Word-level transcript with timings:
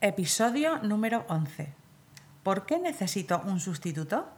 Episodio 0.00 0.78
número 0.78 1.24
11. 1.28 1.74
¿Por 2.44 2.66
qué 2.66 2.78
necesito 2.78 3.42
un 3.44 3.58
sustituto? 3.58 4.28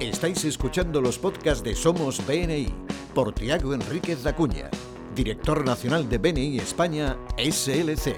Estáis 0.00 0.44
escuchando 0.44 1.00
los 1.00 1.20
podcasts 1.20 1.62
de 1.62 1.76
Somos 1.76 2.26
BNI 2.26 2.66
por 3.14 3.32
Tiago 3.32 3.74
Enríquez 3.74 4.26
Acuña, 4.26 4.68
director 5.14 5.64
nacional 5.64 6.08
de 6.08 6.18
BNI 6.18 6.58
España 6.58 7.16
SLC. 7.38 8.16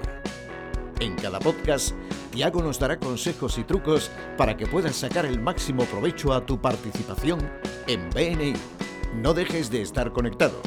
En 0.99 1.15
cada 1.17 1.37
podcast, 1.37 1.91
Tiago 2.31 2.63
nos 2.63 2.79
dará 2.79 2.97
consejos 2.97 3.59
y 3.59 3.63
trucos 3.63 4.09
para 4.37 4.57
que 4.57 4.65
puedas 4.65 4.95
sacar 4.95 5.27
el 5.27 5.39
máximo 5.39 5.85
provecho 5.85 6.33
a 6.33 6.43
tu 6.43 6.59
participación 6.59 7.47
en 7.85 8.09
BNI. 8.09 8.53
No 9.21 9.35
dejes 9.35 9.69
de 9.69 9.83
estar 9.83 10.11
conectado. 10.11 10.59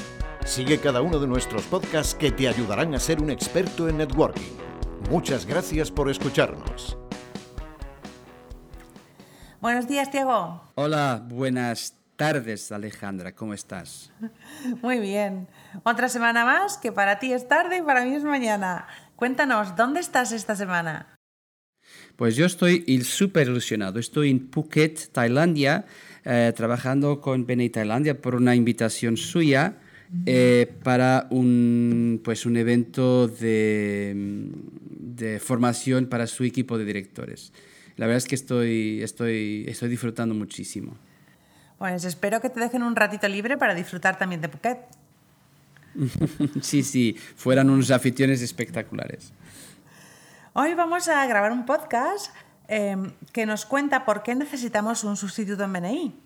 Sigue 0.44 0.78
cada 0.78 1.00
uno 1.00 1.18
de 1.18 1.26
nuestros 1.26 1.62
podcasts 1.64 2.14
que 2.14 2.32
te 2.32 2.48
ayudarán 2.48 2.94
a 2.94 2.98
ser 2.98 3.20
un 3.20 3.30
experto 3.30 3.88
en 3.88 3.98
networking. 3.98 4.56
Muchas 5.10 5.46
gracias 5.46 5.90
por 5.90 6.10
escucharnos. 6.10 6.96
Buenos 9.60 9.86
días, 9.86 10.10
Tiago. 10.10 10.72
Hola, 10.74 11.22
buenas 11.28 11.94
tardes, 12.16 12.72
Alejandra. 12.72 13.34
¿Cómo 13.34 13.54
estás? 13.54 14.12
Muy 14.82 14.98
bien. 14.98 15.46
Otra 15.84 16.08
semana 16.08 16.44
más 16.44 16.78
que 16.78 16.90
para 16.90 17.18
ti 17.18 17.32
es 17.32 17.46
tarde 17.46 17.78
y 17.78 17.82
para 17.82 18.04
mí 18.04 18.14
es 18.14 18.24
mañana. 18.24 18.88
Cuéntanos, 19.16 19.76
¿dónde 19.76 20.00
estás 20.00 20.32
esta 20.32 20.56
semana? 20.56 21.14
Pues 22.16 22.34
yo 22.36 22.46
estoy 22.46 22.84
súper 23.04 23.48
ilusionado. 23.48 23.98
Estoy 23.98 24.30
en 24.30 24.50
Phuket, 24.50 25.12
Tailandia, 25.12 25.84
eh, 26.24 26.52
trabajando 26.56 27.20
con 27.20 27.46
Bene 27.46 27.68
Tailandia 27.68 28.20
por 28.20 28.34
una 28.34 28.54
invitación 28.54 29.16
suya 29.16 29.76
eh, 30.26 30.72
para 30.82 31.28
un, 31.30 32.20
pues 32.24 32.46
un 32.46 32.56
evento 32.56 33.28
de, 33.28 34.12
de, 34.16 35.38
formación 35.38 36.06
para 36.06 36.26
su 36.26 36.44
equipo 36.44 36.78
de 36.78 36.84
directores. 36.84 37.52
La 37.96 38.06
verdad 38.06 38.18
es 38.18 38.26
que 38.26 38.34
estoy, 38.34 39.02
estoy, 39.02 39.64
estoy 39.68 39.88
disfrutando 39.88 40.34
muchísimo. 40.34 40.96
Pues 41.78 42.04
espero 42.04 42.40
que 42.40 42.50
te 42.50 42.60
dejen 42.60 42.82
un 42.82 42.96
ratito 42.96 43.28
libre 43.28 43.56
para 43.56 43.74
disfrutar 43.74 44.18
también 44.18 44.40
de 44.40 44.48
Phuket. 44.48 44.78
sí, 46.60 46.82
sí, 46.82 47.16
fueran 47.36 47.70
unos 47.70 47.90
anfitriones 47.90 48.42
espectaculares. 48.42 49.32
Hoy 50.52 50.74
vamos 50.74 51.08
a 51.08 51.24
grabar 51.26 51.52
un 51.52 51.64
podcast 51.64 52.34
eh, 52.68 52.96
que 53.32 53.46
nos 53.46 53.64
cuenta 53.64 54.04
por 54.04 54.22
qué 54.22 54.34
necesitamos 54.34 55.04
un 55.04 55.16
sustituto 55.16 55.64
en 55.64 55.72
BNI. 55.72 56.20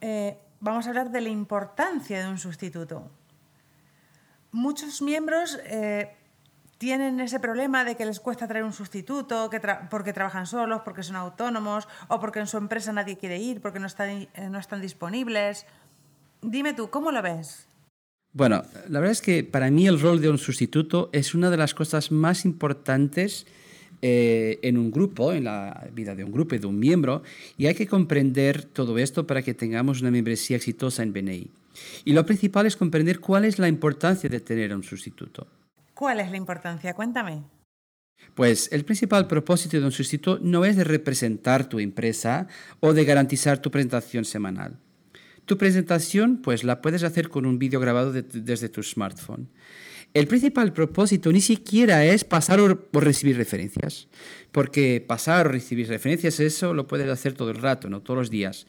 Eh, 0.00 0.36
vamos 0.60 0.86
a 0.86 0.90
hablar 0.90 1.10
de 1.10 1.20
la 1.20 1.28
importancia 1.28 2.22
de 2.22 2.28
un 2.28 2.38
sustituto. 2.38 3.10
Muchos 4.52 5.02
miembros 5.02 5.58
eh, 5.64 6.14
tienen 6.78 7.20
ese 7.20 7.40
problema 7.40 7.84
de 7.84 7.96
que 7.96 8.04
les 8.04 8.20
cuesta 8.20 8.48
traer 8.48 8.64
un 8.64 8.72
sustituto 8.72 9.50
que 9.50 9.60
porque 9.90 10.12
trabajan 10.12 10.46
solos, 10.46 10.82
porque 10.84 11.02
son 11.02 11.16
autónomos 11.16 11.88
o 12.08 12.20
porque 12.20 12.40
en 12.40 12.46
su 12.46 12.56
empresa 12.56 12.92
nadie 12.92 13.18
quiere 13.18 13.38
ir, 13.38 13.60
porque 13.60 13.80
no 13.80 13.86
están, 13.86 14.10
eh, 14.10 14.28
no 14.50 14.58
están 14.58 14.80
disponibles. 14.80 15.66
Dime 16.42 16.74
tú, 16.74 16.90
¿cómo 16.90 17.12
lo 17.12 17.22
ves? 17.22 17.66
Bueno, 18.32 18.62
la 18.88 19.00
verdad 19.00 19.12
es 19.12 19.22
que 19.22 19.42
para 19.42 19.70
mí 19.70 19.86
el 19.86 20.00
rol 20.00 20.20
de 20.20 20.30
un 20.30 20.38
sustituto 20.38 21.10
es 21.12 21.34
una 21.34 21.50
de 21.50 21.56
las 21.56 21.74
cosas 21.74 22.12
más 22.12 22.44
importantes 22.44 23.46
eh, 24.02 24.58
en 24.62 24.78
un 24.78 24.90
grupo, 24.90 25.32
en 25.32 25.44
la 25.44 25.88
vida 25.92 26.14
de 26.14 26.24
un 26.24 26.32
grupo 26.32 26.54
y 26.54 26.58
de 26.58 26.66
un 26.66 26.78
miembro, 26.78 27.22
y 27.58 27.66
hay 27.66 27.74
que 27.74 27.86
comprender 27.86 28.64
todo 28.64 28.98
esto 28.98 29.26
para 29.26 29.42
que 29.42 29.54
tengamos 29.54 30.00
una 30.00 30.10
membresía 30.10 30.56
exitosa 30.56 31.02
en 31.02 31.12
BNI. 31.12 31.50
Y 32.04 32.12
lo 32.12 32.24
principal 32.26 32.66
es 32.66 32.76
comprender 32.76 33.20
cuál 33.20 33.44
es 33.44 33.58
la 33.58 33.68
importancia 33.68 34.28
de 34.28 34.40
tener 34.40 34.74
un 34.74 34.82
sustituto. 34.82 35.46
¿Cuál 35.94 36.20
es 36.20 36.30
la 36.30 36.36
importancia? 36.36 36.94
Cuéntame. 36.94 37.42
Pues 38.34 38.70
el 38.72 38.84
principal 38.84 39.26
propósito 39.26 39.78
de 39.78 39.84
un 39.84 39.92
sustituto 39.92 40.38
no 40.42 40.64
es 40.64 40.76
de 40.76 40.84
representar 40.84 41.68
tu 41.68 41.78
empresa 41.78 42.48
o 42.80 42.92
de 42.92 43.04
garantizar 43.04 43.60
tu 43.60 43.70
presentación 43.70 44.24
semanal. 44.24 44.78
Tu 45.44 45.58
presentación 45.58 46.38
pues 46.42 46.64
la 46.64 46.80
puedes 46.80 47.02
hacer 47.02 47.28
con 47.28 47.44
un 47.44 47.58
vídeo 47.58 47.80
grabado 47.80 48.12
desde 48.12 48.68
tu 48.68 48.82
smartphone. 48.82 49.48
El 50.12 50.26
principal 50.26 50.72
propósito 50.72 51.30
ni 51.30 51.40
siquiera 51.40 52.04
es 52.04 52.24
pasar 52.24 52.58
o, 52.58 52.88
recibir 52.92 53.36
referencias, 53.36 54.08
porque 54.50 55.04
pasar 55.06 55.46
o 55.46 55.50
recibir 55.50 55.88
referencias, 55.88 56.40
eso 56.40 56.74
lo 56.74 56.88
puedes 56.88 57.08
hacer 57.08 57.34
todo 57.34 57.50
el 57.50 57.58
rato, 57.58 57.88
no 57.88 58.02
todos 58.02 58.18
los 58.18 58.30
días. 58.30 58.66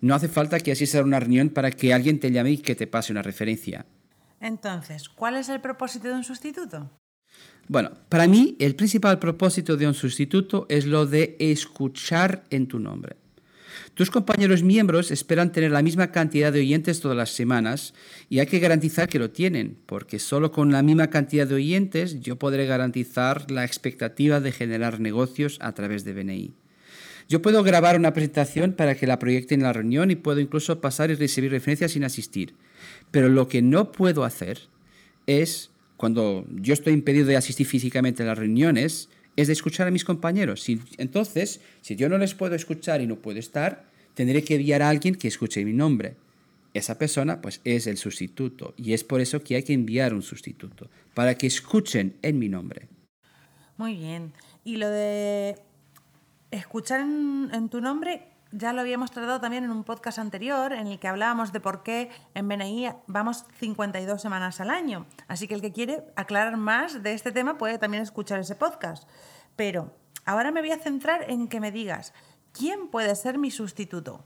No 0.00 0.14
hace 0.14 0.28
falta 0.28 0.60
que 0.60 0.70
así 0.70 0.86
sea 0.86 1.02
una 1.02 1.18
reunión 1.18 1.48
para 1.48 1.72
que 1.72 1.92
alguien 1.92 2.20
te 2.20 2.30
llame 2.30 2.52
y 2.52 2.58
que 2.58 2.76
te 2.76 2.86
pase 2.86 3.12
una 3.12 3.22
referencia. 3.22 3.86
Entonces, 4.40 5.08
¿cuál 5.08 5.36
es 5.36 5.48
el 5.48 5.60
propósito 5.60 6.08
de 6.08 6.14
un 6.14 6.24
sustituto? 6.24 6.90
Bueno, 7.66 7.90
para 8.08 8.28
mí 8.28 8.56
el 8.60 8.76
principal 8.76 9.18
propósito 9.18 9.76
de 9.76 9.88
un 9.88 9.94
sustituto 9.94 10.66
es 10.68 10.86
lo 10.86 11.06
de 11.06 11.36
escuchar 11.40 12.44
en 12.50 12.68
tu 12.68 12.78
nombre. 12.78 13.16
Tus 13.94 14.10
compañeros 14.10 14.64
miembros 14.64 15.12
esperan 15.12 15.52
tener 15.52 15.70
la 15.70 15.80
misma 15.80 16.10
cantidad 16.10 16.52
de 16.52 16.58
oyentes 16.58 17.00
todas 17.00 17.16
las 17.16 17.30
semanas 17.30 17.94
y 18.28 18.40
hay 18.40 18.46
que 18.46 18.58
garantizar 18.58 19.08
que 19.08 19.20
lo 19.20 19.30
tienen, 19.30 19.76
porque 19.86 20.18
solo 20.18 20.50
con 20.50 20.72
la 20.72 20.82
misma 20.82 21.10
cantidad 21.10 21.46
de 21.46 21.54
oyentes 21.54 22.18
yo 22.20 22.36
podré 22.36 22.66
garantizar 22.66 23.48
la 23.52 23.64
expectativa 23.64 24.40
de 24.40 24.50
generar 24.50 24.98
negocios 24.98 25.58
a 25.60 25.72
través 25.74 26.04
de 26.04 26.12
BNI. 26.12 26.54
Yo 27.28 27.40
puedo 27.40 27.62
grabar 27.62 27.96
una 27.96 28.12
presentación 28.12 28.72
para 28.72 28.96
que 28.96 29.06
la 29.06 29.20
proyecten 29.20 29.60
en 29.60 29.64
la 29.64 29.72
reunión 29.72 30.10
y 30.10 30.16
puedo 30.16 30.40
incluso 30.40 30.80
pasar 30.80 31.12
y 31.12 31.14
recibir 31.14 31.52
referencias 31.52 31.92
sin 31.92 32.02
asistir. 32.02 32.54
Pero 33.12 33.28
lo 33.28 33.46
que 33.46 33.62
no 33.62 33.92
puedo 33.92 34.24
hacer 34.24 34.58
es, 35.28 35.70
cuando 35.96 36.44
yo 36.50 36.74
estoy 36.74 36.94
impedido 36.94 37.26
de 37.26 37.36
asistir 37.36 37.68
físicamente 37.68 38.24
a 38.24 38.26
las 38.26 38.38
reuniones, 38.38 39.08
es 39.36 39.46
de 39.48 39.52
escuchar 39.52 39.86
a 39.86 39.90
mis 39.90 40.04
compañeros. 40.04 40.66
entonces, 40.98 41.60
si 41.80 41.96
yo 41.96 42.08
no 42.08 42.18
les 42.18 42.34
puedo 42.34 42.54
escuchar 42.54 43.00
y 43.00 43.06
no 43.06 43.16
puedo 43.16 43.38
estar, 43.38 43.84
tendré 44.14 44.44
que 44.44 44.54
enviar 44.54 44.82
a 44.82 44.88
alguien 44.88 45.14
que 45.14 45.28
escuche 45.28 45.64
mi 45.64 45.72
nombre. 45.72 46.16
Esa 46.72 46.98
persona 46.98 47.40
pues 47.40 47.60
es 47.64 47.86
el 47.86 47.98
sustituto 47.98 48.74
y 48.76 48.94
es 48.94 49.04
por 49.04 49.20
eso 49.20 49.42
que 49.42 49.56
hay 49.56 49.62
que 49.62 49.72
enviar 49.72 50.12
un 50.12 50.22
sustituto, 50.22 50.90
para 51.14 51.36
que 51.36 51.46
escuchen 51.46 52.16
en 52.22 52.38
mi 52.38 52.48
nombre. 52.48 52.88
Muy 53.76 53.96
bien. 53.96 54.32
Y 54.64 54.76
lo 54.76 54.88
de 54.88 55.56
escuchar 56.50 57.00
en, 57.00 57.50
en 57.52 57.68
tu 57.68 57.80
nombre, 57.80 58.22
ya 58.56 58.72
lo 58.72 58.80
habíamos 58.80 59.10
tratado 59.10 59.40
también 59.40 59.64
en 59.64 59.70
un 59.70 59.82
podcast 59.82 60.18
anterior 60.18 60.72
en 60.72 60.86
el 60.86 60.98
que 61.00 61.08
hablábamos 61.08 61.52
de 61.52 61.58
por 61.58 61.82
qué 61.82 62.10
en 62.34 62.48
BNI 62.48 62.88
vamos 63.08 63.44
52 63.58 64.22
semanas 64.22 64.60
al 64.60 64.70
año. 64.70 65.06
Así 65.26 65.48
que 65.48 65.54
el 65.54 65.60
que 65.60 65.72
quiere 65.72 66.04
aclarar 66.14 66.56
más 66.56 67.02
de 67.02 67.14
este 67.14 67.32
tema 67.32 67.58
puede 67.58 67.78
también 67.78 68.02
escuchar 68.02 68.38
ese 68.38 68.54
podcast. 68.54 69.08
Pero 69.56 69.92
ahora 70.24 70.52
me 70.52 70.60
voy 70.60 70.70
a 70.70 70.78
centrar 70.78 71.28
en 71.28 71.48
que 71.48 71.58
me 71.58 71.72
digas, 71.72 72.14
¿quién 72.52 72.88
puede 72.88 73.16
ser 73.16 73.38
mi 73.38 73.50
sustituto? 73.50 74.24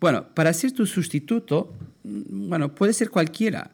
Bueno, 0.00 0.34
para 0.34 0.52
ser 0.52 0.72
tu 0.72 0.84
sustituto, 0.84 1.72
mm, 2.02 2.48
bueno, 2.48 2.74
puede 2.74 2.92
ser 2.92 3.10
cualquiera, 3.10 3.70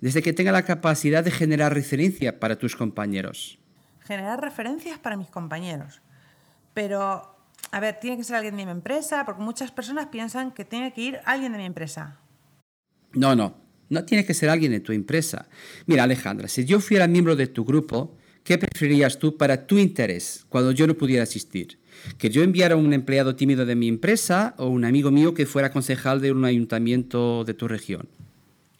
desde 0.00 0.22
que 0.22 0.32
tenga 0.32 0.52
la 0.52 0.64
capacidad 0.64 1.24
de 1.24 1.32
generar 1.32 1.74
referencia 1.74 2.38
para 2.38 2.56
tus 2.56 2.76
compañeros. 2.76 3.58
Generar 4.00 4.40
referencias 4.40 4.98
para 5.00 5.16
mis 5.16 5.30
compañeros. 5.30 6.00
Pero 6.74 7.33
a 7.74 7.80
ver, 7.80 7.98
tiene 7.98 8.16
que 8.16 8.22
ser 8.22 8.36
alguien 8.36 8.56
de 8.56 8.66
mi 8.66 8.70
empresa, 8.70 9.24
porque 9.24 9.42
muchas 9.42 9.72
personas 9.72 10.06
piensan 10.06 10.52
que 10.52 10.64
tiene 10.64 10.92
que 10.92 11.00
ir 11.00 11.18
alguien 11.24 11.50
de 11.50 11.58
mi 11.58 11.64
empresa. 11.64 12.20
No, 13.14 13.34
no, 13.34 13.56
no 13.88 14.04
tiene 14.04 14.24
que 14.24 14.32
ser 14.32 14.48
alguien 14.48 14.70
de 14.70 14.78
tu 14.78 14.92
empresa. 14.92 15.48
Mira, 15.86 16.04
Alejandra, 16.04 16.46
si 16.46 16.64
yo 16.64 16.78
fuera 16.78 17.08
miembro 17.08 17.34
de 17.34 17.48
tu 17.48 17.64
grupo, 17.64 18.16
¿qué 18.44 18.58
preferirías 18.58 19.18
tú 19.18 19.36
para 19.36 19.66
tu 19.66 19.76
interés 19.76 20.46
cuando 20.48 20.70
yo 20.70 20.86
no 20.86 20.94
pudiera 20.94 21.24
asistir? 21.24 21.80
¿Que 22.16 22.30
yo 22.30 22.44
enviara 22.44 22.76
a 22.76 22.78
un 22.78 22.92
empleado 22.92 23.34
tímido 23.34 23.66
de 23.66 23.74
mi 23.74 23.88
empresa 23.88 24.54
o 24.56 24.68
un 24.68 24.84
amigo 24.84 25.10
mío 25.10 25.34
que 25.34 25.44
fuera 25.44 25.72
concejal 25.72 26.20
de 26.20 26.30
un 26.30 26.44
ayuntamiento 26.44 27.42
de 27.42 27.54
tu 27.54 27.66
región? 27.66 28.08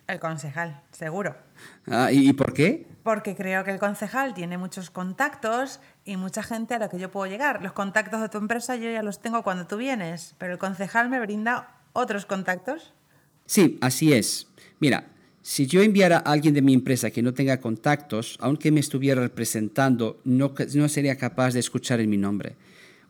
El 0.07 0.21
concejal, 0.21 0.83
seguro. 0.93 1.35
Ah, 1.89 2.13
¿Y 2.13 2.33
por 2.35 2.53
qué? 2.53 2.87
Porque 3.03 3.35
creo 3.35 3.65
que 3.65 3.71
el 3.71 3.79
concejal 3.79 4.35
tiene 4.35 4.57
muchos 4.57 4.91
contactos 4.91 5.81
y 6.05 6.17
mucha 6.17 6.43
gente 6.43 6.75
a 6.75 6.79
la 6.79 6.89
que 6.89 6.99
yo 6.99 7.11
puedo 7.11 7.31
llegar. 7.31 7.63
Los 7.63 7.73
contactos 7.73 8.21
de 8.21 8.29
tu 8.29 8.39
empresa 8.39 8.77
yo 8.77 8.91
ya 8.91 9.03
los 9.03 9.21
tengo 9.21 9.43
cuando 9.43 9.67
tú 9.67 9.77
vienes, 9.77 10.35
pero 10.39 10.53
el 10.53 10.59
concejal 10.59 11.09
me 11.09 11.21
brinda 11.21 11.81
otros 11.93 12.27
contactos. 12.27 12.93
Sí, 13.47 13.79
así 13.81 14.13
es. 14.13 14.49
Mira, 14.81 15.07
si 15.43 15.67
yo 15.67 15.83
enviara 15.83 16.19
a 16.19 16.33
alguien 16.33 16.55
de 16.55 16.63
mi 16.63 16.75
empresa 16.75 17.11
que 17.11 17.23
no 17.23 17.35
tenga 17.35 17.61
contactos, 17.61 18.37
aunque 18.41 18.71
me 18.71 18.81
estuviera 18.81 19.21
representando, 19.21 20.21
no, 20.25 20.55
no 20.75 20.89
sería 20.89 21.17
capaz 21.17 21.55
de 21.55 21.61
escuchar 21.61 22.01
en 22.01 22.11
mi 22.11 22.17
nombre. 22.17 22.57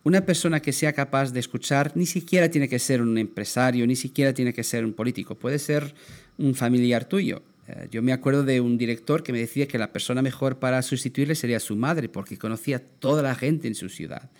Una 0.02 0.26
persona 0.26 0.60
que 0.60 0.72
sea 0.72 0.92
capaz 0.92 1.32
de 1.32 1.40
escuchar 1.40 1.92
ni 1.94 2.04
siquiera 2.04 2.50
tiene 2.50 2.68
que 2.68 2.78
ser 2.78 3.00
un 3.00 3.16
empresario, 3.16 3.86
ni 3.86 3.96
siquiera 3.96 4.34
tiene 4.34 4.52
que 4.52 4.62
ser 4.62 4.84
un 4.84 4.92
político, 4.92 5.34
puede 5.34 5.58
ser 5.58 5.94
un 6.36 6.54
familiar 6.54 7.06
tuyo 7.06 7.42
yo 7.90 8.02
me 8.02 8.12
acuerdo 8.12 8.42
de 8.42 8.60
un 8.60 8.76
director 8.76 9.22
que 9.22 9.32
me 9.32 9.38
decía 9.38 9.66
que 9.66 9.78
la 9.78 9.92
persona 9.92 10.22
mejor 10.22 10.58
para 10.58 10.82
sustituirle 10.82 11.34
sería 11.34 11.60
su 11.60 11.76
madre, 11.76 12.08
porque 12.08 12.38
conocía 12.38 12.78
toda 12.78 13.22
la 13.22 13.34
gente 13.34 13.68
en 13.68 13.74
su 13.74 13.88
ciudad. 13.88 14.30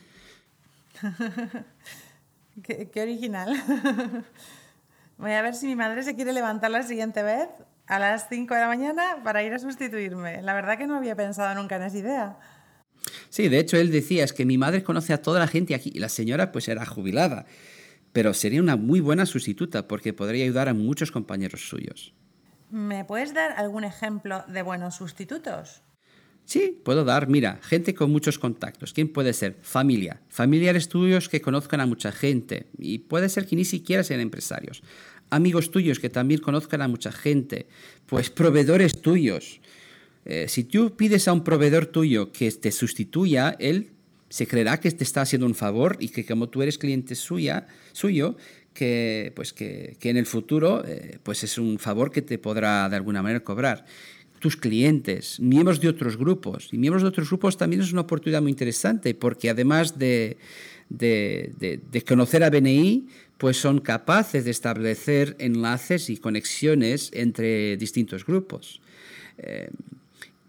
qué, 2.62 3.02
original. 3.02 3.54
Voy 5.18 5.32
a 5.32 5.42
ver 5.42 5.54
si 5.54 5.66
mi 5.66 5.76
madre 5.76 6.02
se 6.02 6.14
quiere 6.14 6.32
levantar 6.32 6.70
la 6.70 6.82
siguiente 6.82 7.22
vez 7.22 7.48
a 7.86 7.98
las 7.98 8.28
5 8.28 8.52
de 8.54 8.60
la 8.60 8.68
mañana 8.68 9.02
para 9.22 9.42
ir 9.42 9.52
a 9.54 9.58
sustituirme. 9.58 10.42
La 10.42 10.54
verdad 10.54 10.76
que 10.76 10.86
no 10.86 10.96
había 10.96 11.14
pensado 11.14 11.54
nunca 11.54 11.76
en 11.76 11.82
esa 11.82 11.98
idea. 11.98 12.38
Sí, 13.28 13.48
de 13.48 13.58
hecho 13.58 13.76
él 13.76 13.90
decía, 13.90 14.24
es 14.24 14.32
que 14.32 14.44
mi 14.44 14.58
madre 14.58 14.82
conoce 14.82 15.12
a 15.12 15.22
toda 15.22 15.40
la 15.40 15.46
gente 15.46 15.74
aquí 15.74 15.90
y 15.94 15.98
la 15.98 16.08
señora 16.08 16.52
pues 16.52 16.68
era 16.68 16.84
jubilada, 16.86 17.46
pero 18.12 18.34
sería 18.34 18.60
una 18.60 18.76
muy 18.76 19.00
buena 19.00 19.26
sustituta 19.26 19.88
porque 19.88 20.12
podría 20.12 20.44
ayudar 20.44 20.68
a 20.68 20.74
muchos 20.74 21.10
compañeros 21.10 21.68
suyos. 21.68 22.14
¿Me 22.70 23.04
puedes 23.04 23.34
dar 23.34 23.52
algún 23.52 23.84
ejemplo 23.84 24.44
de 24.48 24.62
buenos 24.62 24.96
sustitutos? 24.96 25.82
Sí, 26.44 26.78
puedo 26.84 27.04
dar, 27.04 27.28
mira, 27.28 27.58
gente 27.62 27.94
con 27.94 28.10
muchos 28.10 28.38
contactos. 28.38 28.92
¿Quién 28.92 29.12
puede 29.12 29.32
ser? 29.32 29.56
Familia. 29.62 30.20
Familiares 30.28 30.88
tuyos 30.88 31.28
que 31.28 31.40
conozcan 31.40 31.80
a 31.80 31.86
mucha 31.86 32.12
gente. 32.12 32.66
Y 32.78 32.98
puede 32.98 33.28
ser 33.30 33.46
que 33.46 33.56
ni 33.56 33.64
siquiera 33.64 34.04
sean 34.04 34.20
empresarios. 34.20 34.82
Amigos 35.30 35.70
tuyos 35.70 35.98
que 35.98 36.10
también 36.10 36.40
conozcan 36.40 36.82
a 36.82 36.88
mucha 36.88 37.12
gente. 37.12 37.66
Pues 38.06 38.28
proveedores 38.28 39.00
tuyos. 39.00 39.60
Eh, 40.26 40.46
si 40.48 40.64
tú 40.64 40.96
pides 40.96 41.28
a 41.28 41.32
un 41.32 41.44
proveedor 41.44 41.86
tuyo 41.86 42.30
que 42.30 42.50
te 42.50 42.72
sustituya, 42.72 43.56
él 43.58 43.92
se 44.28 44.46
creerá 44.46 44.80
que 44.80 44.90
te 44.90 45.04
está 45.04 45.22
haciendo 45.22 45.46
un 45.46 45.54
favor 45.54 45.96
y 46.00 46.08
que 46.08 46.26
como 46.26 46.48
tú 46.48 46.60
eres 46.60 46.76
cliente 46.76 47.14
suya, 47.14 47.68
suyo, 47.92 48.36
que, 48.74 49.32
pues 49.34 49.52
que, 49.52 49.96
que 49.98 50.10
en 50.10 50.16
el 50.16 50.26
futuro 50.26 50.84
eh, 50.84 51.18
pues 51.22 51.44
es 51.44 51.56
un 51.56 51.78
favor 51.78 52.10
que 52.10 52.20
te 52.20 52.38
podrá 52.38 52.88
de 52.88 52.96
alguna 52.96 53.22
manera 53.22 53.40
cobrar 53.40 53.86
tus 54.40 54.56
clientes, 54.58 55.40
miembros 55.40 55.80
de 55.80 55.88
otros 55.88 56.18
grupos. 56.18 56.68
Y 56.70 56.76
miembros 56.76 57.02
de 57.02 57.08
otros 57.08 57.28
grupos 57.30 57.56
también 57.56 57.80
es 57.80 57.92
una 57.92 58.02
oportunidad 58.02 58.42
muy 58.42 58.50
interesante 58.50 59.14
porque 59.14 59.48
además 59.48 59.98
de, 59.98 60.36
de, 60.90 61.80
de, 61.90 62.02
conocer 62.02 62.44
a 62.44 62.50
BNI, 62.50 63.06
pues 63.38 63.56
son 63.56 63.80
capaces 63.80 64.44
de 64.44 64.50
establecer 64.50 65.34
enlaces 65.38 66.10
y 66.10 66.18
conexiones 66.18 67.10
entre 67.14 67.78
distintos 67.78 68.26
grupos. 68.26 68.82
Eh, 69.38 69.70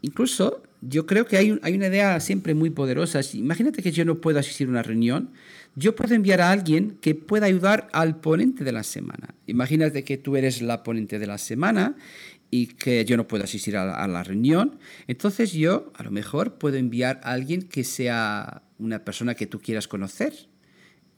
incluso 0.01 0.61
yo 0.81 1.05
creo 1.05 1.25
que 1.25 1.37
hay, 1.37 1.57
hay, 1.61 1.73
una 1.73 1.87
idea 1.87 2.19
siempre 2.19 2.53
muy 2.53 2.71
poderosa. 2.71 3.21
Imagínate 3.33 3.81
que 3.81 3.91
yo 3.91 4.03
no 4.03 4.15
puedo 4.15 4.39
asistir 4.39 4.67
a 4.67 4.71
una 4.71 4.83
reunión, 4.83 5.29
yo 5.75 5.95
puedo 5.95 6.15
enviar 6.15 6.41
a 6.41 6.51
alguien 6.51 6.97
que 7.01 7.15
pueda 7.15 7.47
ayudar 7.47 7.89
al 7.91 8.19
ponente 8.19 8.63
de 8.63 8.71
la 8.71 8.83
semana. 8.83 9.35
Imagínate 9.45 10.03
que 10.03 10.17
tú 10.17 10.37
eres 10.37 10.61
la 10.61 10.83
ponente 10.83 11.19
de 11.19 11.27
la 11.27 11.37
semana 11.37 11.95
y 12.49 12.67
que 12.67 13.03
yo 13.03 13.17
no 13.17 13.27
puedo 13.27 13.43
asistir 13.43 13.75
a 13.75 14.07
la, 14.07 14.23
reunión, 14.23 14.79
entonces 15.07 15.51
yo 15.51 15.91
a 15.95 16.03
lo 16.03 16.11
mejor 16.11 16.57
puedo 16.57 16.77
enviar 16.77 17.19
a 17.23 17.31
alguien 17.31 17.63
que 17.63 17.83
sea 17.83 18.61
una 18.79 19.03
persona 19.03 19.35
que 19.35 19.47
tú 19.47 19.59
quieras 19.59 19.87
conocer. 19.87 20.33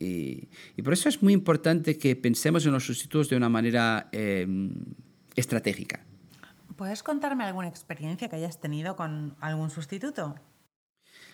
Y, 0.00 0.48
por 0.82 0.92
eso 0.92 1.08
es 1.08 1.22
muy 1.22 1.32
importante 1.32 1.98
que 1.98 2.16
pensemos 2.16 2.64
en 2.66 2.72
los 2.72 2.84
sustitutos 2.84 3.28
de 3.28 3.36
una 3.36 3.48
manera 3.48 4.08
em, 4.12 4.72
estratégica. 5.36 6.04
¿Puedes 6.76 7.02
contarme 7.02 7.44
alguna 7.44 7.68
experiencia 7.68 8.28
que 8.28 8.36
hayas 8.36 8.60
tenido 8.60 8.96
con 8.96 9.36
algún 9.40 9.70
sustituto? 9.70 10.36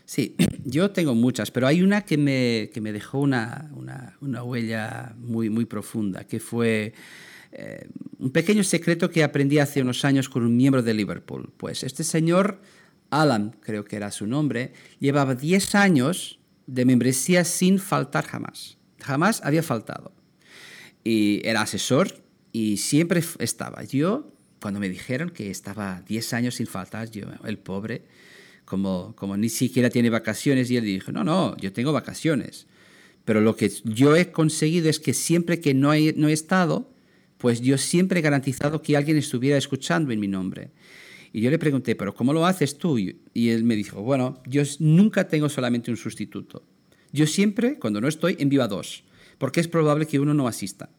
Sí, 0.07 0.37
yo 0.65 0.91
tengo 0.91 1.15
muchas, 1.15 1.51
pero 1.51 1.67
hay 1.67 1.83
una 1.83 2.03
que 2.03 2.17
me, 2.17 2.71
que 2.73 2.81
me 2.81 2.93
dejó 2.93 3.21
una, 3.21 3.71
una, 3.75 4.17
una 4.21 4.43
huella 4.43 5.15
muy, 5.19 5.51
muy 5.51 5.65
profunda, 5.65 6.25
que 6.25 6.41
fue 6.41 6.95
eh, 7.53 7.89
un 8.19 8.31
pequeño 8.31 8.65
secreto 8.65 9.11
que 9.11 9.23
aprendí 9.23 9.59
hace 9.59 9.81
unos 9.81 10.05
años 10.05 10.29
con 10.29 10.45
un 10.45 10.57
miembro 10.57 10.83
de 10.83 10.93
Liverpool. 10.93 11.53
Pues 11.57 11.85
este 11.85 12.03
señor, 12.03 12.61
Alan, 13.11 13.57
creo 13.61 13.85
que 13.85 13.97
era 13.97 14.11
su 14.11 14.27
nombre, 14.27 14.73
llevaba 14.99 15.35
10 15.35 15.75
años 15.77 16.41
de 16.67 16.85
membresía 16.85 17.45
sin 17.45 17.79
faltar 17.79 18.27
jamás. 18.27 18.79
Jamás 19.01 19.41
había 19.45 19.63
faltado. 19.63 20.13
Y 21.05 21.47
era 21.47 21.61
asesor 21.61 22.25
y 22.51 22.79
siempre 22.79 23.23
estaba. 23.39 23.85
Yo, 23.85 24.33
cuando 24.61 24.81
me 24.81 24.89
dijeron 24.89 25.31
que 25.31 25.51
estaba 25.51 26.03
10 26.09 26.33
años 26.33 26.55
sin 26.57 26.67
faltar, 26.67 27.11
yo, 27.11 27.27
el 27.45 27.59
pobre, 27.59 28.03
como, 28.65 29.15
ni 29.37 29.49
siquiera 29.49 29.91
tiene 29.91 30.11
vacaciones, 30.11 30.71
y 30.71 30.77
él 30.77 30.85
dijo, 30.85 31.13
no, 31.13 31.25
no, 31.25 31.57
yo 31.59 31.73
tengo 31.73 31.93
vacaciones. 31.93 32.67
Pero 33.25 33.41
lo 33.41 33.57
que 33.57 33.71
yo 33.85 34.17
he 34.17 34.31
conseguido 34.31 34.89
es 34.89 35.01
que 35.01 35.15
siempre 35.15 35.61
que 35.61 35.75
no 35.75 35.93
he, 35.93 36.13
no 36.17 36.29
he 36.29 36.33
estado, 36.33 36.91
pues 37.39 37.61
yo 37.61 37.79
siempre 37.79 38.21
he 38.21 38.23
garantizado 38.23 38.83
que 38.83 38.97
alguien 38.97 39.17
estuviera 39.17 39.57
escuchando 39.57 40.13
en 40.13 40.21
mi 40.21 40.29
nombre. 40.29 40.71
Y 41.33 41.41
yo 41.41 41.51
le 41.51 41.59
pregunté, 41.59 41.97
¿pero 41.97 42.15
cómo 42.15 42.33
lo 42.33 42.47
haces 42.47 42.79
tú? 42.79 42.97
Y 42.99 43.49
él 43.49 43.65
me 43.65 43.75
dijo, 43.75 44.03
bueno, 44.03 44.41
yo 44.47 44.63
nunca 44.79 45.27
tengo 45.27 45.49
solamente 45.49 45.91
un 45.91 45.97
sustituto. 45.97 46.65
Yo 47.13 47.27
siempre, 47.27 47.79
cuando 47.79 48.01
no 48.01 48.09
estoy, 48.09 48.37
envío 48.39 48.63
a 48.63 48.69
dos, 48.69 49.05
porque 49.39 49.61
es 49.61 49.69
probable 49.69 50.07
que 50.07 50.21
uno 50.21 50.33
no 50.33 50.47
asista. 50.47 50.91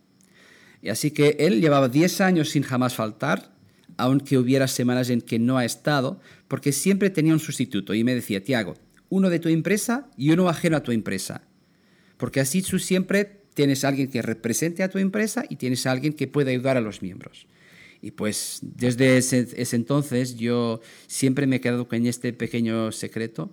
Y 0.81 0.89
así 0.89 1.11
que 1.11 1.35
él 1.39 1.61
llevaba 1.61 1.89
10 1.89 2.21
años 2.21 2.49
sin 2.49 2.63
jamás 2.63 2.93
faltar, 2.93 3.54
aunque 3.97 4.37
hubiera 4.37 4.67
semanas 4.67 5.09
en 5.09 5.21
que 5.21 5.39
no 5.39 5.57
ha 5.57 5.65
estado, 5.65 6.19
porque 6.47 6.71
siempre 6.71 7.09
tenía 7.09 7.33
un 7.33 7.39
sustituto. 7.39 7.93
Y 7.93 8.03
me 8.03 8.15
decía, 8.15 8.43
Tiago, 8.43 8.75
uno 9.09 9.29
de 9.29 9.39
tu 9.39 9.49
empresa 9.49 10.09
y 10.17 10.31
uno 10.31 10.49
ajeno 10.49 10.77
a 10.77 10.83
tu 10.83 10.91
empresa. 10.91 11.41
Porque 12.17 12.39
así 12.39 12.61
tú 12.61 12.79
siempre 12.79 13.41
tienes 13.53 13.83
alguien 13.83 14.09
que 14.09 14.21
represente 14.21 14.83
a 14.83 14.89
tu 14.89 14.99
empresa 14.99 15.45
y 15.49 15.55
tienes 15.55 15.85
alguien 15.85 16.13
que 16.13 16.27
pueda 16.27 16.51
ayudar 16.51 16.77
a 16.77 16.81
los 16.81 17.01
miembros. 17.01 17.47
Y 18.01 18.11
pues 18.11 18.59
desde 18.61 19.17
ese, 19.17 19.47
entonces 19.75 20.35
yo 20.35 20.81
siempre 21.07 21.47
me 21.47 21.55
he 21.55 21.61
quedado 21.61 21.87
con 21.87 22.05
este 22.05 22.33
pequeño 22.33 22.91
secreto 22.91 23.51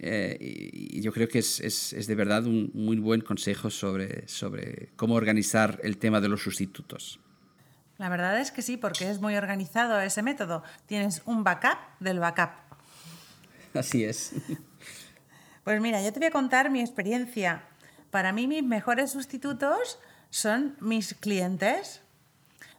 eh, 0.00 0.36
y 0.40 1.00
yo 1.00 1.12
creo 1.12 1.28
que 1.28 1.38
es, 1.38 1.60
es, 1.60 1.92
es, 1.92 2.08
de 2.08 2.14
verdad 2.16 2.46
un 2.46 2.72
muy 2.74 2.96
buen 2.96 3.20
consejo 3.20 3.70
sobre, 3.70 4.26
sobre 4.26 4.88
cómo 4.96 5.14
organizar 5.14 5.78
el 5.84 5.98
tema 5.98 6.20
de 6.20 6.28
los 6.28 6.42
sustitutos. 6.42 7.20
La 7.98 8.08
verdad 8.08 8.40
es 8.40 8.50
que 8.50 8.62
sí, 8.62 8.76
porque 8.76 9.10
es 9.10 9.20
muy 9.20 9.36
organizado 9.36 10.00
ese 10.00 10.22
método. 10.22 10.62
Tienes 10.86 11.22
un 11.26 11.44
backup 11.44 11.78
del 12.00 12.18
backup. 12.18 12.50
Así 13.74 14.04
es. 14.04 14.32
Pues 15.64 15.80
mira, 15.80 16.02
yo 16.02 16.12
te 16.12 16.18
voy 16.18 16.28
a 16.28 16.30
contar 16.30 16.70
mi 16.70 16.80
experiencia 16.80 17.62
para 18.14 18.30
mí 18.30 18.46
mis 18.46 18.62
mejores 18.62 19.10
sustitutos 19.10 19.98
son 20.30 20.76
mis 20.80 21.14
clientes, 21.14 22.00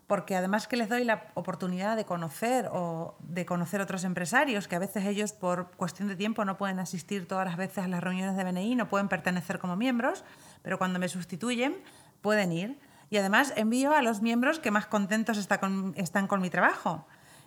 porque 0.07 0.33
además 0.33 0.65
que 0.65 0.77
les 0.77 0.87
doy 0.87 1.03
la 1.03 1.27
oportunidad 1.33 1.97
de 1.97 2.05
conocer 2.05 2.69
o 2.71 3.17
de 3.19 3.45
conocer 3.45 3.81
otros 3.81 4.05
empresarios, 4.05 4.69
que 4.69 4.77
a 4.77 4.79
veces 4.79 5.03
ellos 5.03 5.33
por 5.33 5.71
cuestión 5.71 6.07
de 6.07 6.15
tiempo 6.15 6.45
no 6.45 6.55
pueden 6.55 6.79
asistir 6.79 7.27
todas 7.27 7.45
las 7.45 7.57
veces 7.57 7.79
a 7.79 7.89
las 7.89 8.01
reuniones 8.01 8.37
de 8.37 8.45
BNI, 8.45 8.75
no 8.75 8.87
pueden 8.87 9.09
pertenecer 9.09 9.59
como 9.59 9.75
miembros, 9.75 10.23
pero 10.61 10.77
cuando 10.77 10.99
me 10.99 11.09
sustituyen 11.09 11.83
pueden 12.21 12.53
ir. 12.53 12.79
Y 13.09 13.17
además 13.17 13.53
envío 13.55 13.93
a 13.93 14.01
los 14.01 14.21
miembros 14.21 14.59
que 14.59 14.71
más 14.71 14.87
contentos 14.87 15.37
están 15.37 16.27
con 16.27 16.41
mi 16.41 16.49
trabajo. 16.49 17.05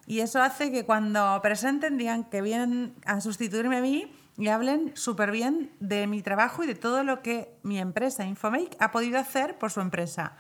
Y 0.08 0.20
eso 0.20 0.40
hace 0.40 0.72
que 0.72 0.86
cuando 0.86 1.38
presenten 1.42 1.98
digan 1.98 2.24
que 2.24 2.40
vienen 2.40 2.94
a 3.04 3.20
sustituirme 3.20 3.76
a 3.76 3.82
mí 3.82 4.10
y 4.38 4.48
hablen 4.48 4.92
súper 4.94 5.30
bien 5.30 5.70
de 5.80 6.06
mi 6.06 6.22
trabajo 6.22 6.64
y 6.64 6.66
de 6.66 6.74
todo 6.74 7.04
lo 7.04 7.20
que 7.20 7.58
mi 7.62 7.78
empresa 7.78 8.24
Infomake 8.24 8.74
ha 8.80 8.90
podido 8.90 9.18
hacer 9.18 9.58
por 9.58 9.70
su 9.70 9.80
empresa. 9.80 10.34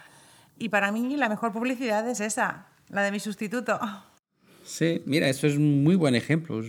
Y 0.56 0.70
para 0.70 0.90
mí 0.90 1.16
la 1.16 1.28
mejor 1.28 1.52
publicidad 1.52 2.08
es 2.08 2.20
esa, 2.20 2.66
la 2.88 3.02
de 3.02 3.10
mi 3.10 3.20
sustituto. 3.20 3.78
Sí, 4.68 5.00
mira, 5.06 5.30
eso 5.30 5.46
es 5.46 5.56
un 5.56 5.82
muy 5.82 5.96
buen 5.96 6.14
ejemplo. 6.14 6.62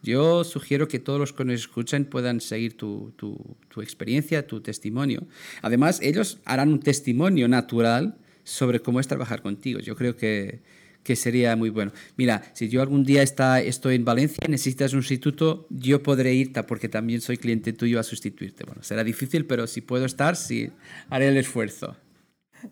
Yo 0.00 0.44
sugiero 0.44 0.86
que 0.86 1.00
todos 1.00 1.18
los 1.18 1.32
que 1.32 1.44
nos 1.44 1.56
escuchan 1.56 2.04
puedan 2.04 2.40
seguir 2.40 2.76
tu, 2.76 3.12
tu, 3.16 3.82
experiencia, 3.82 4.46
tu 4.46 4.60
testimonio. 4.60 5.26
Además, 5.60 5.98
ellos 6.02 6.38
harán 6.44 6.72
un 6.72 6.78
testimonio 6.78 7.48
natural 7.48 8.16
sobre 8.44 8.78
cómo 8.78 9.00
es 9.00 9.08
trabajar 9.08 9.42
contigo. 9.42 9.80
Yo 9.80 9.96
creo 9.96 10.14
que, 10.16 10.60
que 11.02 11.16
sería 11.16 11.56
muy 11.56 11.68
bueno. 11.68 11.90
Mira, 12.16 12.44
si 12.54 12.68
yo 12.68 12.80
algún 12.80 13.02
día 13.02 13.24
está, 13.24 13.60
estoy 13.60 13.96
en 13.96 14.04
Valencia 14.04 14.44
y 14.46 14.50
necesitas 14.52 14.92
un 14.92 15.02
sustituto, 15.02 15.66
yo 15.68 16.04
podré 16.04 16.32
irte 16.32 16.62
porque 16.62 16.88
también 16.88 17.20
soy 17.20 17.38
cliente 17.38 17.72
tuyo 17.72 17.98
a 17.98 18.04
sustituirte. 18.04 18.62
Bueno, 18.62 18.84
será 18.84 19.02
difícil, 19.02 19.46
pero 19.46 19.66
si 19.66 19.80
puedo 19.80 20.04
estar, 20.04 20.36
sí, 20.36 20.70
haré 21.10 21.26
el 21.26 21.38
esfuerzo. 21.38 21.96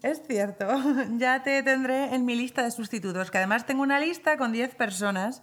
Es 0.03 0.23
cierto, 0.27 0.67
ya 1.19 1.43
te 1.43 1.63
tendré 1.63 2.15
en 2.15 2.25
mi 2.25 2.35
lista 2.35 2.63
de 2.63 2.71
sustitutos, 2.71 3.31
que 3.31 3.39
además 3.39 3.67
tengo 3.67 3.83
una 3.83 4.01
lista 4.01 4.37
con 4.37 4.53
10 4.53 4.75
personas. 4.75 5.43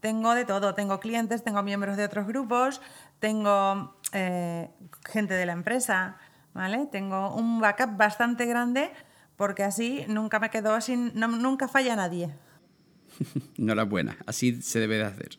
Tengo 0.00 0.34
de 0.34 0.44
todo, 0.44 0.74
tengo 0.74 1.00
clientes, 1.00 1.42
tengo 1.42 1.62
miembros 1.62 1.96
de 1.96 2.04
otros 2.04 2.26
grupos, 2.26 2.80
tengo 3.18 3.96
eh, 4.12 4.70
gente 5.08 5.34
de 5.34 5.44
la 5.44 5.52
empresa, 5.52 6.18
¿vale? 6.54 6.86
Tengo 6.86 7.34
un 7.34 7.60
backup 7.60 7.96
bastante 7.96 8.46
grande 8.46 8.92
porque 9.36 9.64
así 9.64 10.04
nunca 10.08 10.38
me 10.38 10.50
quedo 10.50 10.80
sin, 10.80 11.12
nunca 11.14 11.66
falla 11.66 11.96
nadie. 11.96 12.32
Enhorabuena, 13.58 14.16
así 14.26 14.62
se 14.62 14.78
debe 14.78 14.98
de 14.98 15.04
hacer. 15.04 15.38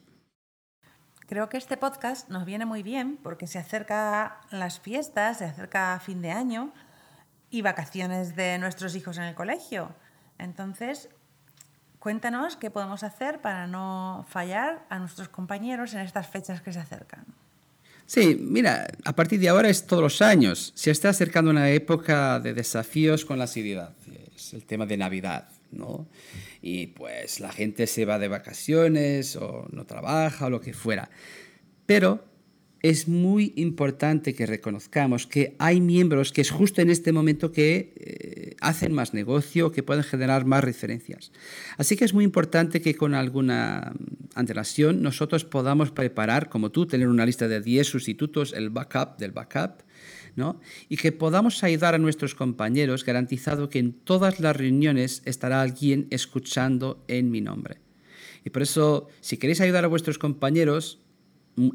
Creo 1.26 1.48
que 1.48 1.58
este 1.58 1.78
podcast 1.78 2.28
nos 2.30 2.44
viene 2.44 2.66
muy 2.66 2.84
bien 2.84 3.18
porque 3.22 3.48
se 3.48 3.60
acerca 3.60 4.42
las 4.52 4.80
fiestas, 4.80 5.38
se 5.38 5.46
acerca 5.46 6.00
fin 6.00 6.22
de 6.22 6.32
año 6.32 6.74
y 7.50 7.62
vacaciones 7.62 8.36
de 8.36 8.58
nuestros 8.58 8.96
hijos 8.96 9.18
en 9.18 9.24
el 9.24 9.36
colegio. 9.36 9.94
Entonces, 10.38 11.10
cuéntanos 12.00 12.56
qué 12.56 12.70
podemos 12.70 13.04
hacer 13.04 13.42
para 13.42 13.68
no 13.68 14.26
fallar 14.30 14.86
a 14.90 15.00
nuestros 15.00 15.30
compañeros 15.30 15.94
en 15.94 16.02
estas 16.02 16.28
fechas 16.28 16.62
que 16.62 16.72
se 16.72 16.80
acercan. 16.80 17.26
Sí, 18.06 18.38
mira, 18.40 18.88
a 19.06 19.14
partir 19.14 19.40
de 19.40 19.50
ahora 19.50 19.70
es 19.70 19.86
todos 19.86 20.02
los 20.02 20.22
años. 20.22 20.72
Se 20.76 20.90
está 20.90 21.10
acercando 21.10 21.52
una 21.52 21.70
época 21.70 22.40
de 22.40 22.54
desafíos 22.54 23.24
con 23.24 23.38
la 23.38 23.46
seriedad. 23.46 23.94
Es 24.36 24.54
el 24.54 24.66
tema 24.66 24.86
de 24.86 24.98
Navidad. 24.98 25.48
¿no? 25.72 26.08
Y 26.62 26.88
pues 26.88 27.40
la 27.40 27.52
gente 27.52 27.88
se 27.88 28.06
va 28.06 28.20
de 28.20 28.28
vacaciones 28.28 29.36
o 29.36 29.68
no 29.72 29.86
trabaja 29.86 30.48
o 30.48 30.50
lo 30.50 30.62
que 30.62 30.74
fuera. 30.74 31.10
Pero 31.86 32.26
es 32.82 33.08
muy 33.08 33.54
importante 33.58 34.34
que 34.34 34.46
reconozcamos 34.46 35.28
que 35.28 35.56
hay 35.60 35.82
miembros 35.82 36.32
que 36.32 36.42
es 36.42 36.50
justo 36.50 36.82
en 36.82 36.90
este 36.90 37.12
momento 37.12 37.52
que 37.52 37.94
eh, 37.96 38.56
hacen 38.62 38.94
más 38.94 39.14
negocio, 39.14 39.72
que 39.72 39.84
pueden 39.84 40.04
generar 40.04 40.46
más 40.46 40.64
referencias. 40.64 41.32
Así 41.78 41.98
que 41.98 42.06
es 42.06 42.14
muy 42.14 42.24
importante 42.24 42.82
que 42.82 42.96
con 42.96 43.16
alguna 43.16 43.94
antelación 44.36 45.02
nosotros 45.02 45.44
podamos 45.44 45.92
preparar, 45.92 46.50
como 46.50 46.72
tú, 46.72 46.86
tener 46.86 47.10
una 47.10 47.26
lista 47.26 47.48
de 47.48 47.62
10 47.62 47.86
sustitutos, 47.86 48.54
el 48.54 48.70
backup 48.70 49.18
del 49.18 49.32
backup, 49.32 49.84
¿no? 50.36 50.62
y 50.88 50.96
que 50.96 51.12
podamos 51.12 51.64
ayudar 51.64 51.96
a 51.96 51.98
nuestros 51.98 52.34
compañeros 52.34 53.04
garantizado 53.04 53.70
que 53.70 53.80
en 53.80 53.92
todas 53.92 54.40
las 54.40 54.56
reuniones 54.56 55.22
estará 55.26 55.62
alguien 55.62 56.08
escuchando 56.12 57.04
en 57.10 57.30
mi 57.30 57.42
nombre. 57.42 57.80
Y 58.46 58.52
por 58.52 58.62
eso, 58.62 59.10
si 59.20 59.36
queréis 59.36 59.60
ayudar 59.60 59.84
a 59.84 59.90
vuestros 59.90 60.18
compañeros, 60.18 61.00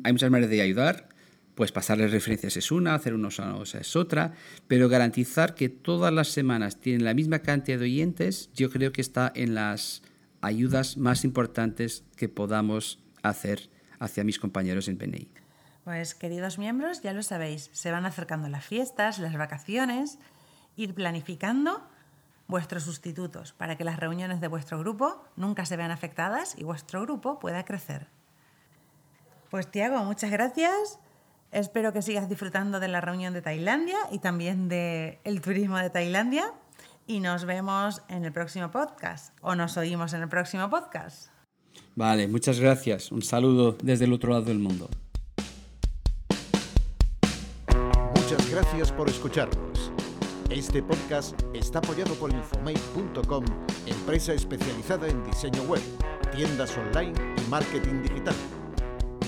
hay 0.02 0.12
muchas 0.12 0.30
maneras 0.30 0.50
de 0.50 0.62
ayudar, 0.62 1.08
pues 1.54 1.72
pasarles 1.72 2.10
referencias 2.10 2.56
es 2.56 2.72
una, 2.72 2.94
hacer 2.94 3.14
unos 3.14 3.38
anos 3.38 3.74
es 3.74 3.94
otra, 3.96 4.32
pero 4.66 4.88
garantizar 4.88 5.54
que 5.54 5.68
todas 5.68 6.12
las 6.12 6.28
semanas 6.28 6.80
tienen 6.80 7.04
la 7.04 7.14
misma 7.14 7.40
cantidad 7.40 7.78
de 7.78 7.84
oyentes, 7.84 8.50
yo 8.54 8.70
creo 8.70 8.92
que 8.92 9.00
está 9.00 9.30
en 9.34 9.54
las 9.54 10.02
ayudas 10.40 10.96
más 10.96 11.24
importantes 11.24 12.04
que 12.16 12.28
podamos 12.28 12.98
hacer 13.22 13.70
hacia 13.98 14.24
mis 14.24 14.38
compañeros 14.38 14.88
en 14.88 14.98
PNI. 14.98 15.28
Pues 15.84 16.14
queridos 16.14 16.58
miembros, 16.58 17.02
ya 17.02 17.12
lo 17.12 17.22
sabéis, 17.22 17.70
se 17.72 17.90
van 17.90 18.06
acercando 18.06 18.48
las 18.48 18.64
fiestas, 18.64 19.18
las 19.18 19.36
vacaciones, 19.36 20.18
ir 20.76 20.94
planificando 20.94 21.86
vuestros 22.46 22.82
sustitutos 22.82 23.52
para 23.52 23.76
que 23.76 23.84
las 23.84 23.98
reuniones 23.98 24.40
de 24.40 24.48
vuestro 24.48 24.78
grupo 24.78 25.24
nunca 25.36 25.66
se 25.66 25.76
vean 25.76 25.90
afectadas 25.90 26.56
y 26.58 26.64
vuestro 26.64 27.02
grupo 27.02 27.38
pueda 27.38 27.64
crecer. 27.64 28.08
Pues 29.50 29.70
Tiago, 29.70 30.04
muchas 30.04 30.30
gracias. 30.30 30.98
Espero 31.54 31.92
que 31.92 32.02
sigas 32.02 32.28
disfrutando 32.28 32.80
de 32.80 32.88
la 32.88 33.00
reunión 33.00 33.32
de 33.32 33.40
Tailandia 33.40 33.96
y 34.10 34.18
también 34.18 34.68
del 34.68 35.18
el 35.22 35.40
turismo 35.40 35.78
de 35.78 35.88
Tailandia. 35.88 36.52
Y 37.06 37.20
nos 37.20 37.44
vemos 37.44 38.02
en 38.08 38.24
el 38.24 38.32
próximo 38.32 38.70
podcast 38.72 39.32
o 39.40 39.54
nos 39.54 39.76
oímos 39.76 40.12
en 40.14 40.22
el 40.22 40.28
próximo 40.28 40.68
podcast. 40.68 41.28
Vale, 41.94 42.26
muchas 42.26 42.58
gracias. 42.58 43.12
Un 43.12 43.22
saludo 43.22 43.76
desde 43.82 44.06
el 44.06 44.12
otro 44.12 44.30
lado 44.30 44.42
del 44.42 44.58
mundo. 44.58 44.88
Muchas 48.16 48.50
gracias 48.50 48.90
por 48.90 49.08
escucharnos. 49.08 49.92
Este 50.50 50.82
podcast 50.82 51.40
está 51.54 51.78
apoyado 51.78 52.14
por 52.14 52.32
Infomate.com, 52.32 53.44
empresa 53.86 54.32
especializada 54.32 55.06
en 55.06 55.24
diseño 55.24 55.62
web, 55.64 55.82
tiendas 56.34 56.76
online 56.76 57.14
y 57.36 57.48
marketing 57.48 58.02
digital 58.02 58.34